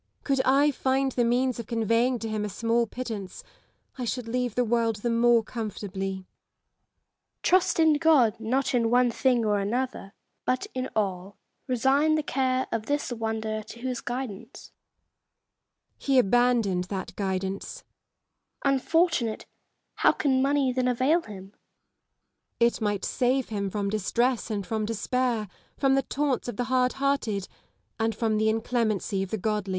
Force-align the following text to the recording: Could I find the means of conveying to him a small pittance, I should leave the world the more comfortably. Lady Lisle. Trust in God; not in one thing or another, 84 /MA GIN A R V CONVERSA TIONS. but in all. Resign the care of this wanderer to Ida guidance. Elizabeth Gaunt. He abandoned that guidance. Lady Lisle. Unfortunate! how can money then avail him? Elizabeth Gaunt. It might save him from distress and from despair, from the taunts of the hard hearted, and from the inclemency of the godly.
Could 0.23 0.41
I 0.45 0.71
find 0.71 1.11
the 1.11 1.23
means 1.23 1.59
of 1.59 1.67
conveying 1.67 2.17
to 2.21 2.27
him 2.27 2.43
a 2.43 2.49
small 2.49 2.87
pittance, 2.87 3.43
I 3.99 4.03
should 4.05 4.27
leave 4.27 4.55
the 4.55 4.63
world 4.65 4.95
the 5.03 5.11
more 5.11 5.43
comfortably. 5.43 6.07
Lady 6.13 6.17
Lisle. 6.23 7.39
Trust 7.43 7.79
in 7.79 7.93
God; 7.99 8.39
not 8.39 8.73
in 8.73 8.89
one 8.89 9.11
thing 9.11 9.45
or 9.45 9.59
another, 9.59 10.05
84 10.07 10.07
/MA 10.07 10.07
GIN 10.07 10.07
A 10.07 10.07
R 10.07 10.09
V 10.09 10.43
CONVERSA 10.47 10.47
TIONS. 10.47 10.47
but 10.47 10.79
in 10.79 10.89
all. 10.95 11.37
Resign 12.07 12.15
the 12.15 12.23
care 12.23 12.67
of 12.71 12.85
this 12.87 13.11
wanderer 13.11 13.61
to 13.61 13.79
Ida 13.87 13.99
guidance. 14.03 14.15
Elizabeth 14.73 16.03
Gaunt. 16.03 16.03
He 16.03 16.17
abandoned 16.17 16.83
that 16.85 17.15
guidance. 17.15 17.83
Lady 17.85 18.47
Lisle. 18.55 18.73
Unfortunate! 18.73 19.45
how 19.97 20.11
can 20.13 20.41
money 20.41 20.73
then 20.73 20.87
avail 20.87 21.21
him? 21.21 21.53
Elizabeth 22.59 22.59
Gaunt. 22.59 22.73
It 22.73 22.81
might 22.83 23.05
save 23.05 23.49
him 23.49 23.69
from 23.69 23.89
distress 23.91 24.49
and 24.49 24.65
from 24.65 24.83
despair, 24.87 25.47
from 25.77 25.93
the 25.93 26.01
taunts 26.01 26.47
of 26.47 26.57
the 26.57 26.63
hard 26.73 26.93
hearted, 26.93 27.47
and 27.99 28.15
from 28.15 28.37
the 28.39 28.49
inclemency 28.49 29.21
of 29.21 29.29
the 29.29 29.37
godly. 29.37 29.69